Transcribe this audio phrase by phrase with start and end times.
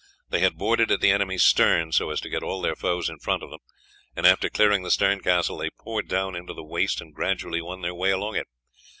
[0.29, 3.19] They had boarded at the enemy's stern so as to get all their foes in
[3.19, 3.59] front of them,
[4.15, 7.81] and after clearing the stern castle they poured down into the waist and gradually won
[7.81, 8.47] their way along it.